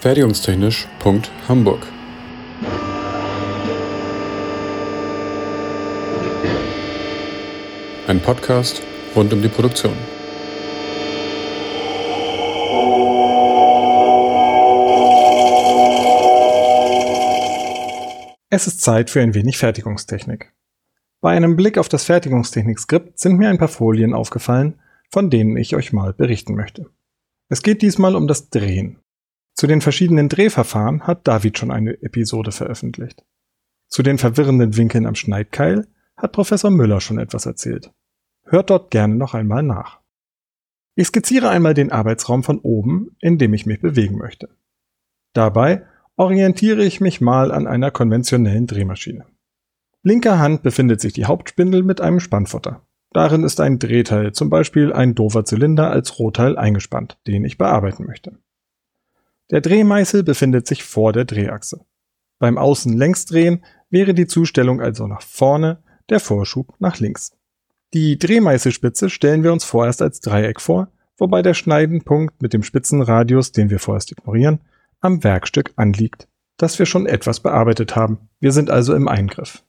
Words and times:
Fertigungstechnisch.hamburg 0.00 1.86
Ein 8.06 8.20
Podcast 8.20 8.80
rund 9.14 9.30
um 9.34 9.42
die 9.42 9.48
Produktion. 9.48 9.92
Es 18.48 18.66
ist 18.66 18.80
Zeit 18.80 19.10
für 19.10 19.20
ein 19.20 19.34
wenig 19.34 19.58
Fertigungstechnik. 19.58 20.54
Bei 21.20 21.36
einem 21.36 21.56
Blick 21.56 21.76
auf 21.76 21.90
das 21.90 22.04
Fertigungstechnik-Skript 22.04 23.18
sind 23.18 23.36
mir 23.36 23.50
ein 23.50 23.58
paar 23.58 23.68
Folien 23.68 24.14
aufgefallen, 24.14 24.80
von 25.10 25.28
denen 25.28 25.58
ich 25.58 25.76
euch 25.76 25.92
mal 25.92 26.14
berichten 26.14 26.54
möchte. 26.54 26.86
Es 27.50 27.62
geht 27.62 27.82
diesmal 27.82 28.16
um 28.16 28.26
das 28.26 28.48
Drehen. 28.48 28.99
Zu 29.60 29.66
den 29.66 29.82
verschiedenen 29.82 30.30
Drehverfahren 30.30 31.02
hat 31.06 31.28
David 31.28 31.58
schon 31.58 31.70
eine 31.70 32.02
Episode 32.02 32.50
veröffentlicht. 32.50 33.26
Zu 33.88 34.02
den 34.02 34.16
verwirrenden 34.16 34.78
Winkeln 34.78 35.04
am 35.04 35.14
Schneidkeil 35.14 35.86
hat 36.16 36.32
Professor 36.32 36.70
Müller 36.70 37.02
schon 37.02 37.18
etwas 37.18 37.44
erzählt. 37.44 37.92
Hört 38.44 38.70
dort 38.70 38.90
gerne 38.90 39.16
noch 39.16 39.34
einmal 39.34 39.62
nach. 39.62 40.00
Ich 40.94 41.08
skizziere 41.08 41.50
einmal 41.50 41.74
den 41.74 41.92
Arbeitsraum 41.92 42.42
von 42.42 42.58
oben, 42.60 43.14
in 43.20 43.36
dem 43.36 43.52
ich 43.52 43.66
mich 43.66 43.82
bewegen 43.82 44.16
möchte. 44.16 44.48
Dabei 45.34 45.84
orientiere 46.16 46.82
ich 46.82 47.02
mich 47.02 47.20
mal 47.20 47.52
an 47.52 47.66
einer 47.66 47.90
konventionellen 47.90 48.66
Drehmaschine. 48.66 49.26
Linker 50.02 50.38
Hand 50.38 50.62
befindet 50.62 51.02
sich 51.02 51.12
die 51.12 51.26
Hauptspindel 51.26 51.82
mit 51.82 52.00
einem 52.00 52.20
Spannfutter. 52.20 52.80
Darin 53.12 53.44
ist 53.44 53.60
ein 53.60 53.78
Drehteil, 53.78 54.32
zum 54.32 54.48
Beispiel 54.48 54.94
ein 54.94 55.14
doofer 55.14 55.44
Zylinder 55.44 55.90
als 55.90 56.18
Rohteil 56.18 56.56
eingespannt, 56.56 57.18
den 57.26 57.44
ich 57.44 57.58
bearbeiten 57.58 58.06
möchte. 58.06 58.38
Der 59.50 59.60
Drehmeißel 59.60 60.22
befindet 60.22 60.66
sich 60.66 60.84
vor 60.84 61.12
der 61.12 61.24
Drehachse. 61.24 61.84
Beim 62.38 62.56
Außen-Längsdrehen 62.56 63.64
wäre 63.90 64.14
die 64.14 64.26
Zustellung 64.26 64.80
also 64.80 65.06
nach 65.06 65.22
vorne, 65.22 65.82
der 66.08 66.20
Vorschub 66.20 66.74
nach 66.78 66.98
links. 66.98 67.32
Die 67.92 68.18
Drehmeißelspitze 68.18 69.10
stellen 69.10 69.42
wir 69.42 69.52
uns 69.52 69.64
vorerst 69.64 70.00
als 70.00 70.20
Dreieck 70.20 70.60
vor, 70.60 70.92
wobei 71.18 71.42
der 71.42 71.54
Schneidenpunkt 71.54 72.40
mit 72.40 72.52
dem 72.52 72.62
Spitzenradius, 72.62 73.52
den 73.52 73.68
wir 73.68 73.80
vorerst 73.80 74.12
ignorieren, 74.12 74.60
am 75.00 75.24
Werkstück 75.24 75.72
anliegt, 75.76 76.28
das 76.56 76.78
wir 76.78 76.86
schon 76.86 77.06
etwas 77.06 77.40
bearbeitet 77.40 77.96
haben. 77.96 78.30
Wir 78.38 78.52
sind 78.52 78.70
also 78.70 78.94
im 78.94 79.08
Eingriff. 79.08 79.64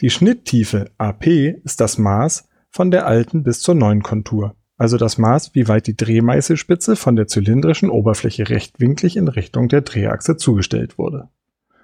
Die 0.00 0.10
Schnitttiefe 0.10 0.90
AP 0.96 1.26
ist 1.26 1.80
das 1.80 1.98
Maß 1.98 2.48
von 2.70 2.90
der 2.90 3.06
alten 3.06 3.42
bis 3.42 3.60
zur 3.60 3.74
neuen 3.74 4.02
Kontur, 4.02 4.56
also 4.80 4.96
das 4.96 5.18
Maß, 5.18 5.54
wie 5.54 5.68
weit 5.68 5.86
die 5.88 5.96
Drehmeißelspitze 5.96 6.96
von 6.96 7.14
der 7.14 7.26
zylindrischen 7.26 7.90
Oberfläche 7.90 8.48
rechtwinklig 8.48 9.18
in 9.18 9.28
Richtung 9.28 9.68
der 9.68 9.82
Drehachse 9.82 10.38
zugestellt 10.38 10.96
wurde. 10.96 11.28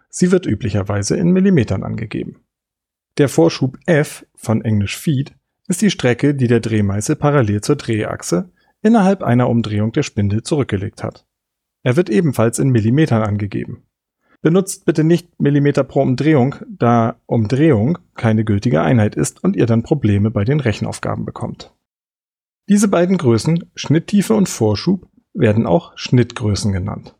Sie 0.08 0.32
wird 0.32 0.46
üblicherweise 0.46 1.14
in 1.14 1.30
Millimetern 1.30 1.82
angegeben. 1.82 2.46
Der 3.18 3.28
Vorschub 3.28 3.76
F 3.84 4.24
von 4.34 4.64
Englisch 4.64 4.96
Feed 4.96 5.34
ist 5.68 5.82
die 5.82 5.90
Strecke, 5.90 6.34
die 6.34 6.46
der 6.46 6.60
Drehmeißel 6.60 7.16
parallel 7.16 7.60
zur 7.60 7.76
Drehachse 7.76 8.48
innerhalb 8.80 9.22
einer 9.22 9.50
Umdrehung 9.50 9.92
der 9.92 10.02
Spindel 10.02 10.42
zurückgelegt 10.42 11.04
hat. 11.04 11.26
Er 11.82 11.96
wird 11.96 12.08
ebenfalls 12.08 12.58
in 12.58 12.70
Millimetern 12.70 13.20
angegeben. 13.20 13.82
Benutzt 14.40 14.86
bitte 14.86 15.04
nicht 15.04 15.38
Millimeter 15.38 15.84
pro 15.84 16.00
Umdrehung, 16.00 16.54
da 16.66 17.20
Umdrehung 17.26 17.98
keine 18.14 18.44
gültige 18.44 18.80
Einheit 18.80 19.16
ist 19.16 19.44
und 19.44 19.54
ihr 19.54 19.66
dann 19.66 19.82
Probleme 19.82 20.30
bei 20.30 20.44
den 20.44 20.60
Rechenaufgaben 20.60 21.26
bekommt. 21.26 21.75
Diese 22.68 22.88
beiden 22.88 23.16
Größen, 23.16 23.70
Schnitttiefe 23.76 24.34
und 24.34 24.48
Vorschub, 24.48 25.08
werden 25.32 25.66
auch 25.66 25.96
Schnittgrößen 25.96 26.72
genannt. 26.72 27.16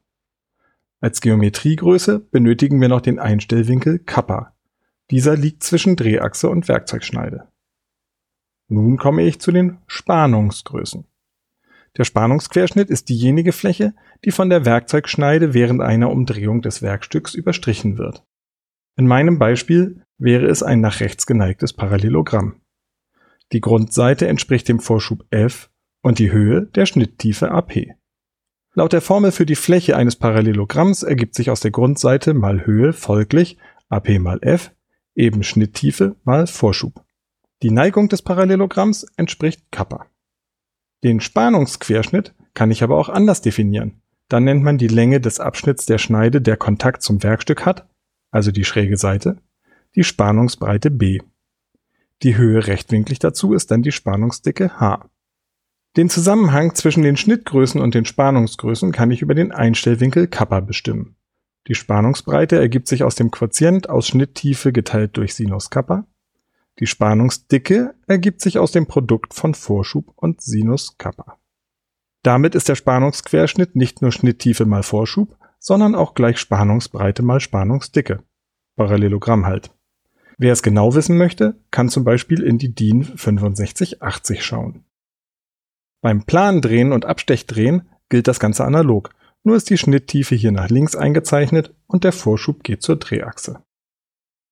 Als 1.01 1.21
Geometriegröße 1.21 2.19
benötigen 2.19 2.81
wir 2.81 2.89
noch 2.89 3.01
den 3.01 3.19
Einstellwinkel 3.21 4.01
Kappa. 4.01 4.57
Dieser 5.11 5.37
liegt 5.37 5.63
zwischen 5.63 5.95
Drehachse 5.95 6.49
und 6.49 6.67
Werkzeugschneide. 6.67 7.47
Nun 8.69 8.97
komme 8.97 9.23
ich 9.23 9.41
zu 9.41 9.53
den 9.53 9.79
Spannungsgrößen. 9.87 11.07
Der 11.97 12.05
Spannungsquerschnitt 12.05 12.91
ist 12.91 13.09
diejenige 13.09 13.53
Fläche, 13.53 13.95
die 14.25 14.33
von 14.33 14.51
der 14.51 14.65
Werkzeugschneide 14.65 15.55
während 15.55 15.81
einer 15.81 16.11
Umdrehung 16.11 16.61
des 16.61 16.83
Werkstücks 16.83 17.35
überstrichen 17.35 17.99
wird. 17.99 18.25
In 18.97 19.07
meinem 19.07 19.39
Beispiel 19.39 20.03
wäre 20.19 20.47
es 20.47 20.63
ein 20.63 20.81
nach 20.81 21.01
rechts 21.01 21.27
geneigtes 21.27 21.73
Parallelogramm. 21.73 22.61
Die 23.53 23.61
Grundseite 23.61 24.27
entspricht 24.27 24.69
dem 24.69 24.81
Vorschub 24.81 25.25
F 25.31 25.71
und 26.03 26.19
die 26.19 26.33
Höhe 26.33 26.63
der 26.75 26.87
Schnitttiefe 26.87 27.51
AP. 27.51 27.95
Laut 28.75 28.93
der 28.93 29.01
Formel 29.01 29.33
für 29.33 29.47
die 29.47 29.57
Fläche 29.57 29.97
eines 29.97 30.17
Parallelogramms 30.17 31.03
ergibt 31.03 31.35
sich 31.35 31.51
aus 31.51 31.61
der 31.61 31.71
Grundseite 31.71 32.35
mal 32.35 32.67
Höhe 32.67 32.93
folglich 32.93 33.57
AP 33.89 34.19
mal 34.19 34.39
F 34.43 34.73
eben 35.15 35.43
Schnitttiefe 35.43 36.17
mal 36.25 36.47
Vorschub. 36.47 37.05
Die 37.63 37.71
Neigung 37.71 38.09
des 38.09 38.23
Parallelogramms 38.23 39.05
entspricht 39.17 39.73
Kappa. 39.73 40.07
Den 41.03 41.21
Spannungsquerschnitt 41.21 42.35
kann 42.53 42.71
ich 42.71 42.83
aber 42.83 42.99
auch 42.99 43.09
anders 43.09 43.41
definieren. 43.41 44.03
Dann 44.29 44.45
nennt 44.45 44.63
man 44.63 44.77
die 44.77 44.89
Länge 44.89 45.21
des 45.21 45.41
Abschnitts 45.41 45.87
der 45.87 45.99
Schneide, 45.99 46.41
der 46.43 46.57
Kontakt 46.57 47.03
zum 47.03 47.23
Werkstück 47.23 47.65
hat, 47.65 47.89
also 48.31 48.51
die 48.51 48.65
schräge 48.65 48.97
Seite, 48.97 49.39
die 49.95 50.05
Spannungsbreite 50.05 50.91
B. 50.91 51.21
Die 52.23 52.37
Höhe 52.37 52.67
rechtwinklig 52.67 53.19
dazu 53.19 53.53
ist 53.53 53.71
dann 53.71 53.83
die 53.83 53.93
Spannungsdicke 53.93 54.81
H. 54.81 55.09
Den 55.97 56.11
Zusammenhang 56.11 56.75
zwischen 56.75 57.03
den 57.03 57.17
Schnittgrößen 57.17 57.81
und 57.81 57.95
den 57.95 58.05
Spannungsgrößen 58.05 58.93
kann 58.93 59.11
ich 59.11 59.23
über 59.23 59.35
den 59.35 59.53
Einstellwinkel 59.53 60.27
Kappa 60.27 60.61
bestimmen. 60.61 61.17
Die 61.69 61.75
Spannungsbreite 61.75 62.59
ergibt 62.59 62.87
sich 62.87 63.03
aus 63.03 63.15
dem 63.17 63.31
Quotient 63.31 63.89
aus 63.89 64.07
Schnitttiefe 64.07 64.73
geteilt 64.73 65.17
durch 65.17 65.35
Sinus 65.35 65.71
Kappa. 65.71 66.07
Die 66.79 66.87
Spannungsdicke 66.87 67.95
ergibt 68.07 68.41
sich 68.41 68.59
aus 68.59 68.73
dem 68.73 68.87
Produkt 68.87 69.35
von 69.35 69.55
Vorschub 69.55 70.13
und 70.17 70.43
Sinus 70.43 70.99
Kappa. 70.99 71.39
Damit 72.23 72.55
ist 72.55 72.69
der 72.69 72.75
Spannungsquerschnitt 72.75 73.77
nicht 73.77 74.03
nur 74.03 74.13
Schnitttiefe 74.13 74.67
mal 74.67 74.83
Vorschub, 74.83 75.37
sondern 75.59 75.95
auch 75.95 76.15
gleich 76.15 76.39
Spannungsbreite 76.39 77.23
mal 77.23 77.41
Spannungsdicke. 77.41 78.23
Parallelogramm 78.77 79.47
halt. 79.47 79.71
Wer 80.39 80.53
es 80.53 80.63
genau 80.63 80.95
wissen 80.95 81.17
möchte, 81.17 81.57
kann 81.71 81.89
zum 81.89 82.05
Beispiel 82.05 82.43
in 82.43 82.59
die 82.59 82.75
DIN 82.75 83.03
6580 83.03 84.45
schauen. 84.45 84.85
Beim 86.03 86.25
Plandrehen 86.25 86.93
und 86.93 87.07
Abstechdrehen 87.07 87.89
gilt 88.09 88.29
das 88.29 88.39
Ganze 88.39 88.65
analog, 88.65 89.15
nur 89.45 89.57
ist 89.57 89.71
die 89.71 89.79
Schnitttiefe 89.79 90.35
hier 90.35 90.53
nach 90.53 90.69
links 90.69 90.95
eingezeichnet 90.95 91.75
und 91.87 92.05
der 92.05 92.13
Vorschub 92.13 92.65
geht 92.65 92.83
zur 92.83 92.97
Drehachse. 92.97 93.63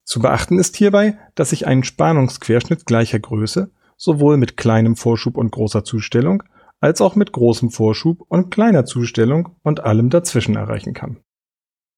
Zu 0.04 0.20
beachten 0.20 0.58
ist 0.58 0.76
hierbei, 0.76 1.18
dass 1.34 1.52
ich 1.52 1.66
einen 1.66 1.84
Spannungsquerschnitt 1.84 2.86
gleicher 2.86 3.18
Größe 3.18 3.70
sowohl 3.96 4.36
mit 4.36 4.56
kleinem 4.56 4.96
Vorschub 4.96 5.36
und 5.36 5.50
großer 5.50 5.84
Zustellung 5.84 6.42
als 6.80 7.00
auch 7.00 7.16
mit 7.16 7.32
großem 7.32 7.70
Vorschub 7.70 8.20
und 8.28 8.50
kleiner 8.50 8.84
Zustellung 8.84 9.56
und 9.62 9.80
allem 9.80 10.10
dazwischen 10.10 10.56
erreichen 10.56 10.92
kann. 10.92 11.23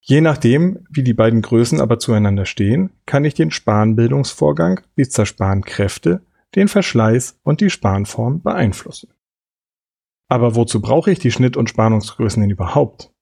Je 0.00 0.20
nachdem, 0.20 0.86
wie 0.90 1.02
die 1.02 1.14
beiden 1.14 1.42
Größen 1.42 1.80
aber 1.80 1.98
zueinander 1.98 2.46
stehen, 2.46 2.90
kann 3.06 3.24
ich 3.24 3.34
den 3.34 3.50
Spanbildungsvorgang, 3.50 4.80
die 4.96 5.08
Zerspankräfte, 5.08 6.22
den 6.54 6.68
Verschleiß 6.68 7.40
und 7.42 7.60
die 7.60 7.70
Spanform 7.70 8.42
beeinflussen. 8.42 9.10
Aber 10.28 10.54
wozu 10.54 10.80
brauche 10.80 11.10
ich 11.10 11.18
die 11.18 11.32
Schnitt- 11.32 11.56
und 11.56 11.70
Spannungsgrößen 11.70 12.40
denn 12.40 12.50
überhaupt? 12.50 13.12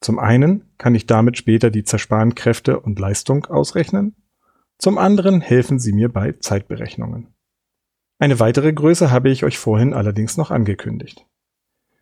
Zum 0.00 0.18
einen 0.18 0.64
kann 0.78 0.94
ich 0.94 1.06
damit 1.06 1.36
später 1.36 1.70
die 1.70 1.84
Zerspankräfte 1.84 2.80
und 2.80 2.98
Leistung 2.98 3.46
ausrechnen, 3.46 4.14
zum 4.78 4.96
anderen 4.96 5.42
helfen 5.42 5.78
sie 5.78 5.92
mir 5.92 6.10
bei 6.10 6.32
Zeitberechnungen. 6.32 7.34
Eine 8.18 8.40
weitere 8.40 8.72
Größe 8.72 9.10
habe 9.10 9.28
ich 9.28 9.44
euch 9.44 9.58
vorhin 9.58 9.92
allerdings 9.92 10.38
noch 10.38 10.50
angekündigt. 10.50 11.26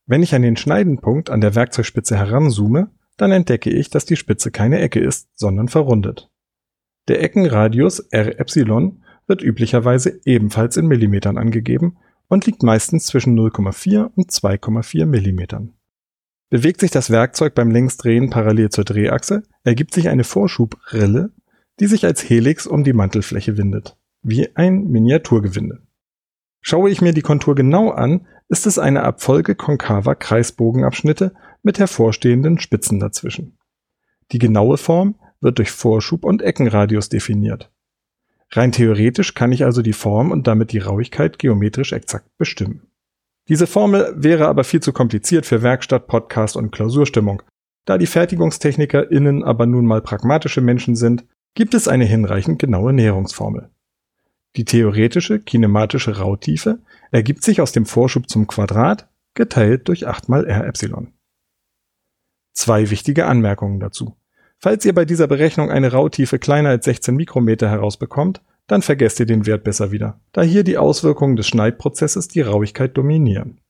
Wenn 0.07 0.23
ich 0.23 0.33
an 0.33 0.43
den 0.43 0.57
Schneidenpunkt 0.57 1.29
an 1.29 1.41
der 1.41 1.57
Werkzeugspitze 1.57 2.17
heranzoome, 2.17 2.91
dann 3.19 3.33
entdecke 3.33 3.69
ich, 3.69 3.91
dass 3.91 4.07
die 4.07 4.17
Spitze 4.17 4.51
keine 4.51 4.79
Ecke 4.79 5.01
ist, 5.01 5.29
sondern 5.35 5.69
verrundet. 5.69 6.31
Der 7.09 7.23
Eckenradius 7.23 8.01
R 8.01 8.41
Epsilon 8.41 9.03
wird 9.27 9.43
üblicherweise 9.43 10.21
ebenfalls 10.25 10.77
in 10.77 10.87
Millimetern 10.87 11.37
angegeben 11.37 11.99
und 12.29 12.47
liegt 12.47 12.63
meistens 12.63 13.07
zwischen 13.07 13.39
0,4 13.39 14.11
und 14.15 14.31
2,4 14.31 15.07
Millimetern. 15.07 15.75
Bewegt 16.51 16.81
sich 16.81 16.91
das 16.91 17.11
Werkzeug 17.11 17.55
beim 17.55 17.71
Längsdrehen 17.71 18.31
parallel 18.31 18.71
zur 18.71 18.85
Drehachse, 18.85 19.43
ergibt 19.65 19.93
sich 19.93 20.09
eine 20.09 20.25
Vorschubrille, 20.25 21.33
die 21.81 21.87
sich 21.87 22.07
als 22.07 22.29
Helix 22.29 22.67
um 22.67 22.85
die 22.85 22.95
Mantelfläche 22.95 23.57
windet, 23.57 23.97
wie 24.23 24.55
ein 24.57 24.85
Miniaturgewinde. 24.85 25.83
Schaue 26.71 26.91
ich 26.91 27.01
mir 27.01 27.15
die 27.15 27.23
Kontur 27.23 27.55
genau 27.55 27.93
an, 27.93 28.27
ist 28.51 28.67
es 28.67 28.79
eine 28.79 29.03
Abfolge 29.03 29.55
konkaver 29.55 30.15
Kreisbogenabschnitte 30.15 31.33
mit 31.63 31.79
hervorstehenden 31.79 32.61
Spitzen 32.61 33.01
dazwischen. 33.01 33.57
Die 34.33 34.39
genaue 34.39 34.77
Form 34.77 35.15
wird 35.41 35.57
durch 35.57 35.71
Vorschub 35.71 36.27
und 36.27 36.43
Eckenradius 36.43 37.09
definiert. 37.09 37.73
Rein 38.51 38.71
theoretisch 38.71 39.33
kann 39.33 39.51
ich 39.51 39.65
also 39.65 39.81
die 39.81 39.95
Form 39.95 40.31
und 40.31 40.47
damit 40.47 40.73
die 40.73 40.79
Rauigkeit 40.81 41.39
geometrisch 41.39 41.95
exakt 41.95 42.37
bestimmen. 42.37 42.83
Diese 43.49 43.67
Formel 43.67 44.13
wäre 44.15 44.47
aber 44.47 44.63
viel 44.63 44.81
zu 44.81 44.93
kompliziert 44.93 45.47
für 45.47 45.63
Werkstatt, 45.63 46.07
Podcast 46.07 46.55
und 46.55 46.71
Klausurstimmung. 46.71 47.43
Da 47.87 47.97
die 47.97 48.05
FertigungstechnikerInnen 48.05 49.43
aber 49.43 49.65
nun 49.65 49.87
mal 49.87 50.03
pragmatische 50.03 50.61
Menschen 50.61 50.97
sind, 50.97 51.25
gibt 51.55 51.73
es 51.73 51.89
eine 51.89 52.05
hinreichend 52.05 52.59
genaue 52.59 52.93
Näherungsformel. 52.93 53.71
Die 54.57 54.65
theoretische 54.65 55.41
kinematische 55.41 56.19
Rautiefe 56.19 56.81
ergibt 57.11 57.43
sich 57.43 57.61
aus 57.61 57.73
dem 57.73 57.87
Vorschub 57.87 58.29
zum 58.29 58.47
Quadrat 58.47 59.09
geteilt 59.35 59.89
durch 59.89 60.07
8 60.07 60.29
mal 60.29 60.47
r 60.47 60.67
Epsilon. 60.67 61.13
Zwei 62.55 62.91
wichtige 62.91 63.27
Anmerkungen 63.27 63.79
dazu. 63.79 64.17
Falls 64.59 64.85
ihr 64.85 64.95
bei 64.95 65.05
dieser 65.05 65.29
Berechnung 65.29 65.71
eine 65.71 65.93
Rautiefe 65.93 66.41
kleiner 66.41 66.71
als 66.71 66.85
16 66.87 67.15
Mikrometer 67.15 67.71
herausbekommt, 67.71 68.43
dann 68.67 68.83
vergesst 68.83 69.21
ihr 69.21 69.27
den 69.27 69.47
Wert 69.47 69.65
besser 69.65 69.93
wieder, 69.93 70.21
da 70.33 70.43
hier 70.43 70.65
die 70.65 70.77
Auswirkungen 70.79 71.37
des 71.37 71.47
Schneidprozesses 71.47 72.29
die 72.29 72.41
Rauigkeit 72.41 72.97
dominieren. 72.97 73.61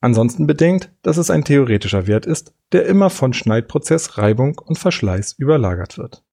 Ansonsten 0.00 0.46
bedenkt, 0.46 0.92
dass 1.02 1.16
es 1.16 1.30
ein 1.30 1.44
theoretischer 1.44 2.06
Wert 2.06 2.26
ist, 2.26 2.52
der 2.72 2.84
immer 2.86 3.08
von 3.08 3.32
Schneidprozess, 3.32 4.18
Reibung 4.18 4.58
und 4.58 4.78
Verschleiß 4.78 5.32
überlagert 5.38 5.96
wird. 5.96 6.23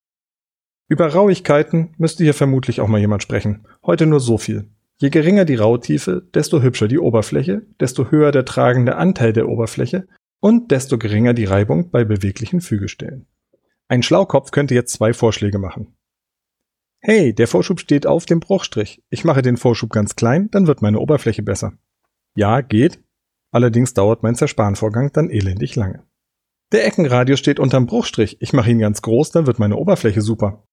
Über 0.92 1.08
Rauigkeiten 1.08 1.94
müsste 1.98 2.26
hier 2.26 2.34
vermutlich 2.34 2.82
auch 2.82 2.90
mal 2.90 3.00
jemand 3.00 3.24
sprechen. 3.24 3.66
Heute 3.86 4.06
nur 4.06 4.20
so 4.20 4.38
viel. 4.38 4.68
Je 4.98 5.10
geringer 5.10 5.46
die 5.46 5.56
Rautiefe, 5.56 6.28
desto 6.34 6.62
hübscher 6.62 6.90
die 6.90 7.00
Oberfläche, 7.00 7.62
desto 7.80 8.12
höher 8.12 8.34
der 8.34 8.44
tragende 8.44 8.98
Anteil 8.98 9.32
der 9.32 9.48
Oberfläche 9.48 10.10
und 10.42 10.70
desto 10.70 10.98
geringer 10.98 11.34
die 11.34 11.46
Reibung 11.46 11.92
bei 11.92 12.04
beweglichen 12.04 12.60
Fügestellen. 12.60 13.26
Ein 13.88 14.04
Schlaukopf 14.04 14.52
könnte 14.52 14.76
jetzt 14.76 14.92
zwei 14.92 15.14
Vorschläge 15.14 15.60
machen. 15.60 15.96
Hey, 17.00 17.34
der 17.34 17.48
Vorschub 17.48 17.80
steht 17.80 18.06
auf 18.06 18.26
dem 18.26 18.42
Bruchstrich. 18.42 19.02
Ich 19.10 19.24
mache 19.24 19.42
den 19.42 19.56
Vorschub 19.56 19.92
ganz 19.92 20.18
klein, 20.18 20.50
dann 20.52 20.68
wird 20.68 20.82
meine 20.82 21.00
Oberfläche 21.00 21.42
besser. 21.42 21.72
Ja, 22.36 22.60
geht, 22.60 23.00
Allerdings 23.54 23.94
dauert 23.94 24.24
mein 24.24 24.36
Zersparenvorgang 24.36 25.14
dann 25.14 25.30
elendig 25.30 25.78
lange. 25.78 26.04
Der 26.74 26.86
Eckenradius 26.86 27.40
steht 27.40 27.62
unterm 27.62 27.86
Bruchstrich. 27.86 28.42
Ich 28.42 28.52
mache 28.52 28.72
ihn 28.72 28.80
ganz 28.80 29.02
groß, 29.02 29.32
dann 29.32 29.46
wird 29.46 29.60
meine 29.60 29.78
Oberfläche 29.78 30.22
super. 30.22 30.66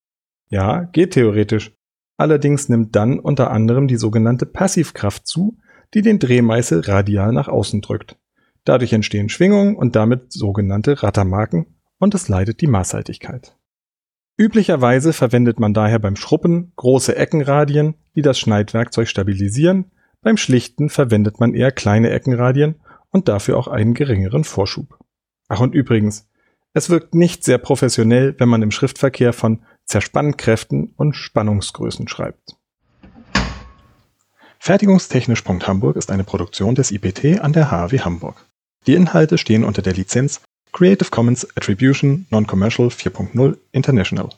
Ja, 0.49 0.85
geht 0.85 1.13
theoretisch. 1.13 1.73
Allerdings 2.17 2.69
nimmt 2.69 2.97
dann 2.97 3.19
unter 3.19 3.51
anderem 3.51 3.87
die 3.87 3.97
sogenannte 3.97 4.47
Passivkraft 4.47 5.27
zu, 5.27 5.59
die 5.95 6.03
den 6.03 6.19
Drehmeißel 6.19 6.81
radial 6.81 7.33
nach 7.33 7.49
außen 7.49 7.81
drückt. 7.81 8.17
Dadurch 8.65 8.93
entstehen 8.93 9.29
Schwingungen 9.29 9.77
und 9.77 9.97
damit 9.97 10.33
sogenannte 10.33 11.03
Rattermarken 11.03 11.79
und 11.99 12.15
es 12.15 12.29
leidet 12.29 12.61
die 12.61 12.67
Maßhaltigkeit. 12.67 13.57
Üblicherweise 14.37 15.13
verwendet 15.13 15.59
man 15.59 15.75
daher 15.75 15.99
beim 15.99 16.17
Schruppen 16.17 16.73
große 16.77 17.17
Eckenradien, 17.17 17.95
die 18.15 18.23
das 18.23 18.39
Schneidwerkzeug 18.39 19.09
stabilisieren 19.09 19.91
beim 20.21 20.37
Schlichten 20.37 20.91
verwendet 20.91 21.39
man 21.39 21.55
eher 21.55 21.71
kleine 21.71 22.11
Eckenradien 22.11 22.77
und 23.11 23.29
dafür 23.29 23.57
auch 23.57 23.69
einen 23.69 23.95
geringeren 23.95 24.45
Vorschub. 24.45 24.99
Ach 25.49 25.61
und 25.61 25.75
übrigens, 25.75 26.29
es 26.75 26.91
wirkt 26.91 27.15
nicht 27.15 27.45
sehr 27.45 27.59
professionell, 27.59 28.35
wenn 28.39 28.49
man 28.49 28.63
im 28.63 28.71
Schriftverkehr 28.71 29.33
von 29.33 29.65
Zerspannkräften 29.89 30.93
und 30.97 31.15
Spannungsgrößen 31.15 32.09
schreibt. 32.09 32.57
Fertigungstechnisch.hamburg 34.59 35.97
ist 35.97 36.11
eine 36.11 36.25
Produktion 36.25 36.75
des 36.75 36.91
IPT 36.91 37.41
an 37.41 37.55
der 37.55 37.71
HAW 37.71 37.99
Hamburg. 38.01 38.45
Die 38.87 38.95
Inhalte 38.95 39.39
stehen 39.39 39.65
unter 39.65 39.81
der 39.81 39.95
Lizenz 39.95 40.43
Creative 40.73 41.09
Commons 41.11 41.49
Attribution 41.57 42.27
Non-Commercial 42.31 42.89
4.0 42.89 43.57
International. 43.73 44.29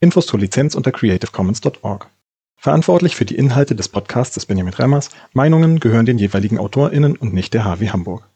Infos 0.00 0.26
zur 0.26 0.40
Lizenz 0.40 0.74
unter 0.74 0.90
creativecommons.org. 0.90 2.08
Verantwortlich 2.56 3.14
für 3.14 3.26
die 3.26 3.36
Inhalte 3.36 3.74
des 3.74 3.90
Podcasts 3.90 4.38
ist 4.38 4.46
Benjamin 4.46 4.72
Remmers. 4.72 5.10
Meinungen 5.34 5.80
gehören 5.80 6.06
den 6.06 6.18
jeweiligen 6.18 6.58
AutorInnen 6.58 7.16
und 7.16 7.34
nicht 7.34 7.52
der 7.52 7.64
HW 7.64 7.90
Hamburg. 7.90 8.26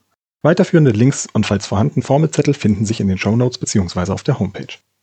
Weiterführende 0.43 0.91
Links 0.91 1.27
und 1.33 1.47
falls 1.47 1.67
vorhanden 1.67 2.03
Formelzettel 2.03 2.53
finden 2.53 2.85
sich 2.85 3.01
in 3.01 3.09
den 3.09 3.17
Shownotes 3.17 3.57
bzw. 3.57 4.13
auf 4.13 4.23
der 4.23 4.39
Homepage. 4.39 4.77